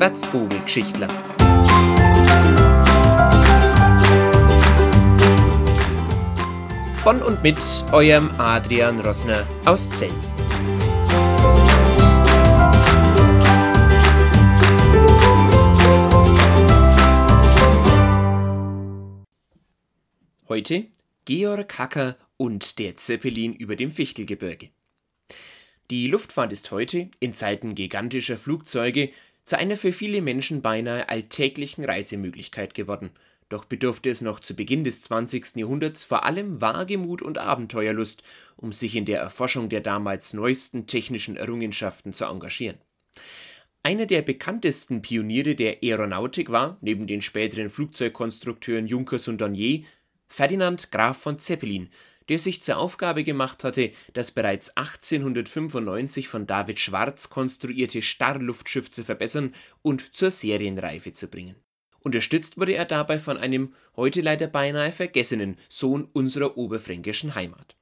[0.00, 1.08] Wärzvogelgeschichtler.
[7.02, 7.58] Von und mit
[7.92, 10.08] eurem Adrian Rossner aus Zell.
[20.48, 20.86] Heute
[21.26, 24.70] Georg Hacker und der Zeppelin über dem Fichtelgebirge.
[25.90, 29.10] Die Luftfahrt ist heute, in Zeiten gigantischer Flugzeuge,
[29.44, 33.10] zu einer für viele Menschen beinahe alltäglichen Reisemöglichkeit geworden.
[33.48, 35.56] Doch bedurfte es noch zu Beginn des 20.
[35.56, 38.22] Jahrhunderts vor allem Wagemut und Abenteuerlust,
[38.56, 42.78] um sich in der Erforschung der damals neuesten technischen Errungenschaften zu engagieren.
[43.82, 49.84] Einer der bekanntesten Pioniere der Aeronautik war, neben den späteren Flugzeugkonstrukteuren Junkers und Dornier,
[50.28, 51.88] Ferdinand Graf von Zeppelin,
[52.30, 59.04] der sich zur Aufgabe gemacht hatte, das bereits 1895 von David Schwarz konstruierte Starrluftschiff zu
[59.04, 61.56] verbessern und zur Serienreife zu bringen.
[61.98, 67.76] Unterstützt wurde er dabei von einem heute leider beinahe vergessenen Sohn unserer oberfränkischen Heimat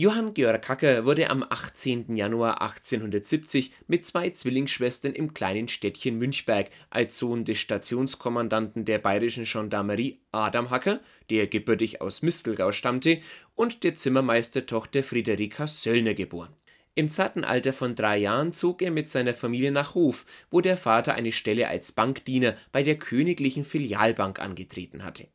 [0.00, 2.16] Johann Georg Hacker wurde am 18.
[2.16, 9.42] Januar 1870 mit zwei Zwillingsschwestern im kleinen Städtchen Münchberg als Sohn des Stationskommandanten der bayerischen
[9.42, 11.00] Gendarmerie Adam Hacker,
[11.30, 13.18] der gebürtig aus Mistelgau stammte,
[13.58, 16.54] und der Zimmermeistertochter Friederika Söllner geboren.
[16.94, 20.76] Im zarten Alter von drei Jahren zog er mit seiner Familie nach Hof, wo der
[20.76, 25.26] Vater eine Stelle als Bankdiener bei der Königlichen Filialbank angetreten hatte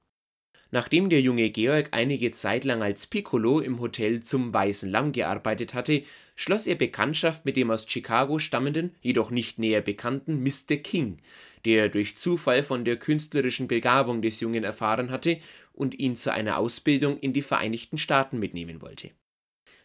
[0.73, 5.75] Nachdem der junge Georg einige Zeit lang als Piccolo im Hotel Zum Weißen Lamm gearbeitet
[5.75, 6.01] hatte,
[6.35, 10.77] schloss er Bekanntschaft mit dem aus Chicago stammenden, jedoch nicht näher bekannten Mr.
[10.77, 11.19] King,
[11.63, 15.37] der durch Zufall von der künstlerischen Begabung des Jungen erfahren hatte
[15.73, 19.11] und ihn zu einer Ausbildung in die Vereinigten Staaten mitnehmen wollte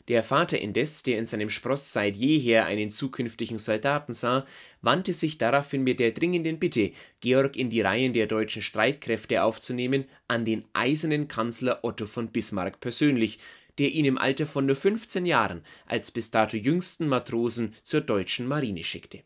[0.09, 4.47] der Vater indes, der in seinem Spross seit jeher einen zukünftigen Soldaten sah,
[4.81, 10.07] wandte sich daraufhin mit der dringenden Bitte, Georg in die Reihen der deutschen Streitkräfte aufzunehmen,
[10.27, 13.39] an den eisernen Kanzler Otto von Bismarck persönlich,
[13.79, 18.47] der ihn im Alter von nur 15 Jahren als bis dato jüngsten Matrosen zur deutschen
[18.47, 19.23] Marine schickte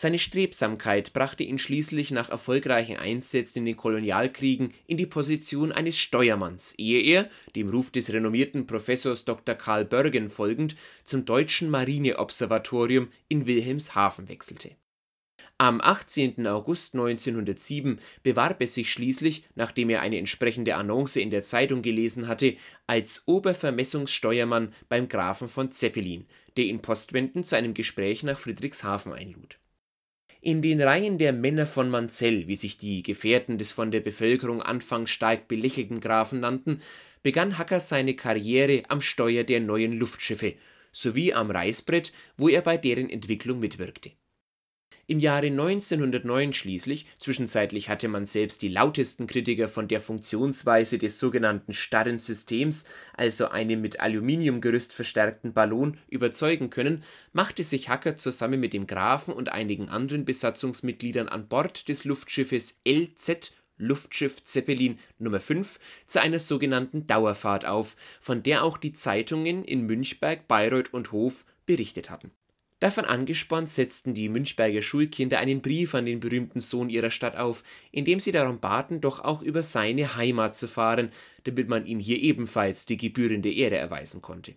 [0.00, 5.98] seine Strebsamkeit brachte ihn schließlich nach erfolgreichen Einsätzen in den Kolonialkriegen in die Position eines
[5.98, 9.56] Steuermanns, ehe er, dem Ruf des renommierten Professors Dr.
[9.56, 10.74] Karl Börgen folgend,
[11.04, 14.70] zum Deutschen Marineobservatorium in Wilhelmshaven wechselte.
[15.58, 16.46] Am 18.
[16.46, 22.26] August 1907 bewarb er sich schließlich, nachdem er eine entsprechende Annonce in der Zeitung gelesen
[22.26, 22.56] hatte,
[22.86, 29.60] als Obervermessungssteuermann beim Grafen von Zeppelin, der ihn postwendend zu einem Gespräch nach Friedrichshafen einlud
[30.40, 34.62] in den Reihen der Männer von Manzell, wie sich die Gefährten des von der Bevölkerung
[34.62, 36.80] anfangs stark belächelten Grafen nannten,
[37.22, 40.54] begann Hacker seine Karriere am Steuer der neuen Luftschiffe
[40.92, 44.12] sowie am Reißbrett, wo er bei deren Entwicklung mitwirkte
[45.06, 51.18] im Jahre 1909 schließlich, zwischenzeitlich hatte man selbst die lautesten Kritiker von der Funktionsweise des
[51.18, 57.02] sogenannten starren Systems, also einem mit Aluminiumgerüst verstärkten Ballon, überzeugen können,
[57.32, 62.80] machte sich Hacker zusammen mit dem Grafen und einigen anderen Besatzungsmitgliedern an Bord des Luftschiffes
[62.86, 69.64] LZ Luftschiff Zeppelin Nummer 5 zu einer sogenannten Dauerfahrt auf, von der auch die Zeitungen
[69.64, 72.30] in Münchberg, Bayreuth und Hof berichtet hatten
[72.80, 77.62] Davon angespornt setzten die Münchberger Schulkinder einen Brief an den berühmten Sohn ihrer Stadt auf,
[77.92, 81.10] in dem sie darum baten, doch auch über seine Heimat zu fahren,
[81.44, 84.54] damit man ihm hier ebenfalls die gebührende Ehre erweisen konnte.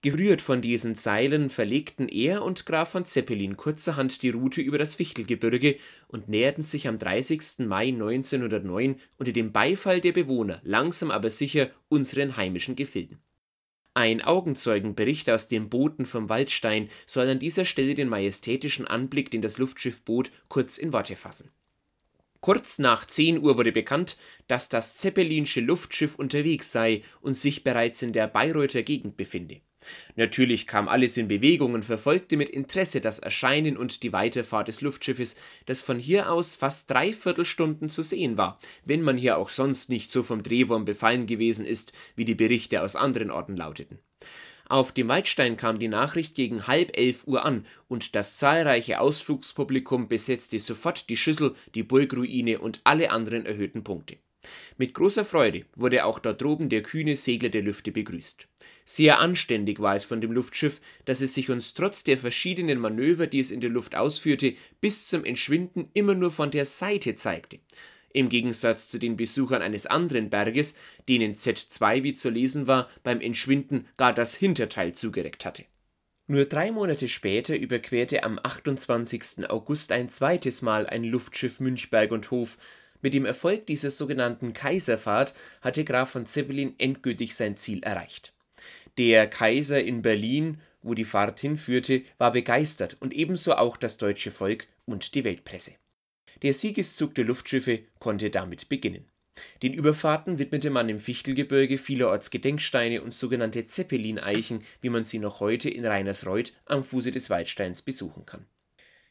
[0.00, 4.94] Gerührt von diesen Zeilen verlegten er und Graf von Zeppelin kurzerhand die Route über das
[4.94, 5.76] Fichtelgebirge
[6.08, 7.66] und näherten sich am 30.
[7.66, 13.18] Mai 1909 unter dem Beifall der Bewohner langsam aber sicher unseren heimischen Gefilden
[13.96, 19.40] ein Augenzeugenbericht aus dem Booten vom Waldstein soll an dieser Stelle den majestätischen Anblick, den
[19.40, 21.50] das Luftschiff bot, kurz in Worte fassen.
[22.40, 28.02] Kurz nach 10 Uhr wurde bekannt, dass das Zeppelinsche Luftschiff unterwegs sei und sich bereits
[28.02, 29.62] in der Bayreuther Gegend befinde
[30.16, 34.80] Natürlich kam alles in Bewegung und verfolgte mit Interesse das Erscheinen und die Weiterfahrt des
[34.80, 35.36] Luftschiffes,
[35.66, 39.88] das von hier aus fast dreiviertel Stunden zu sehen war, wenn man hier auch sonst
[39.88, 43.98] nicht so vom Drehwurm befallen gewesen ist, wie die Berichte aus anderen Orten lauteten.
[44.68, 50.08] Auf dem Waldstein kam die Nachricht gegen halb elf Uhr an, und das zahlreiche Ausflugspublikum
[50.08, 54.16] besetzte sofort die Schüssel, die Burgruine und alle anderen erhöhten Punkte.
[54.78, 58.48] Mit großer Freude wurde auch dort droben der kühne Segler der Lüfte begrüßt.
[58.84, 63.26] Sehr anständig war es von dem Luftschiff, dass es sich uns trotz der verschiedenen Manöver,
[63.26, 67.58] die es in der Luft ausführte, bis zum Entschwinden immer nur von der Seite zeigte.
[68.16, 70.74] Im Gegensatz zu den Besuchern eines anderen Berges,
[71.06, 75.64] denen Z2, wie zu lesen war, beim Entschwinden gar das Hinterteil zugereckt hatte
[76.26, 79.50] Nur drei Monate später überquerte am 28.
[79.50, 82.56] August ein zweites Mal ein Luftschiff Münchberg und Hof.
[83.02, 88.32] Mit dem Erfolg dieser sogenannten Kaiserfahrt hatte Graf von Zeppelin endgültig sein Ziel erreicht.
[88.98, 94.30] Der Kaiser in Berlin, wo die Fahrt hinführte, war begeistert und ebenso auch das deutsche
[94.30, 95.74] Volk und die Weltpresse.
[96.42, 99.06] Der Siegeszug der Luftschiffe konnte damit beginnen.
[99.62, 105.40] Den Überfahrten widmete man im Fichtelgebirge vielerorts Gedenksteine und sogenannte Zeppelin-Eichen, wie man sie noch
[105.40, 108.46] heute in Reinersreuth am Fuße des Waldsteins besuchen kann.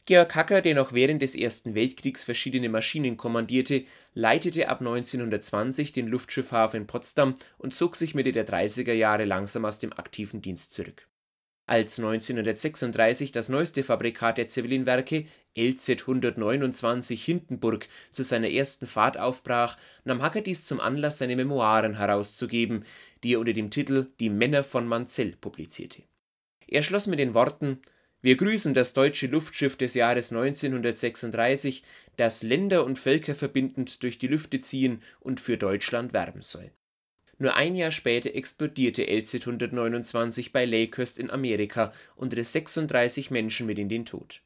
[0.07, 6.07] Georg Hacker, der noch während des Ersten Weltkriegs verschiedene Maschinen kommandierte, leitete ab 1920 den
[6.07, 11.07] Luftschiffhafen Potsdam und zog sich Mitte der 30er Jahre langsam aus dem aktiven Dienst zurück.
[11.67, 15.25] Als 1936 das neueste Fabrikat der Zeppelin-Werke,
[15.57, 21.97] LZ 129 Hindenburg, zu seiner ersten Fahrt aufbrach, nahm Hacker dies zum Anlass, seine Memoiren
[21.97, 22.85] herauszugeben,
[23.23, 26.03] die er unter dem Titel Die Männer von Manzell publizierte.
[26.67, 27.79] Er schloss mit den Worten
[28.25, 31.83] Wir grüßen das deutsche Luftschiff des Jahres 1936,
[32.17, 36.71] das Länder und Völker verbindend durch die Lüfte ziehen und für Deutschland werben soll
[37.37, 43.77] nur ein Jahr später explodierte LZ-129 bei Lakehurst in Amerika und riss 36 Menschen mit
[43.77, 44.41] in den Tod.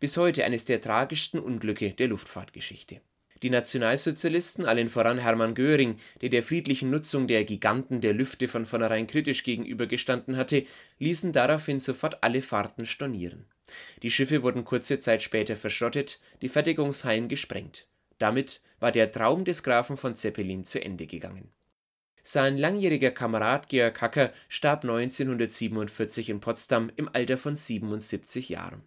[0.00, 3.00] Bis heute eines der tragischsten Unglücke der Luftfahrtgeschichte.
[3.42, 8.66] Die Nationalsozialisten, allen voran Hermann Göring, der der friedlichen Nutzung der Giganten der Lüfte von
[8.66, 10.64] vornherein kritisch gegenübergestanden hatte,
[10.98, 13.46] ließen daraufhin sofort alle Fahrten stornieren.
[14.02, 17.86] Die Schiffe wurden kurze Zeit später verschrottet, die Fertigungshallen gesprengt.
[18.18, 21.50] Damit war der Traum des Grafen von Zeppelin zu Ende gegangen
[22.22, 28.82] sein langjähriger Kamerad Georg Hacker starb 1947 in Potsdam im Alter von 77 Jahren.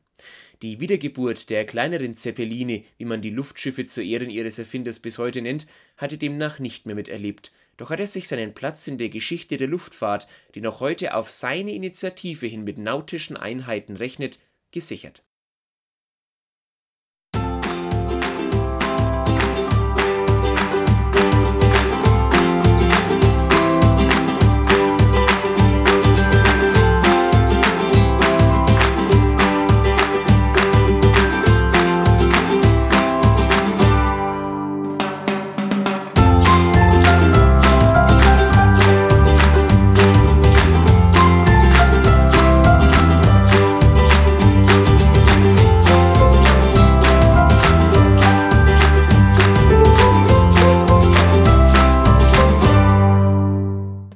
[0.62, 5.42] Die Wiedergeburt der kleineren Zeppeline, wie man die Luftschiffe zu Ehren ihres Erfinders bis heute
[5.42, 5.68] nennt,
[5.98, 9.68] hatte demnach nicht mehr miterlebt, doch hat er sich seinen Platz in der Geschichte der
[9.68, 14.40] Luftfahrt, die noch heute auf seine Initiative hin mit nautischen Einheiten rechnet,
[14.72, 15.25] gesichert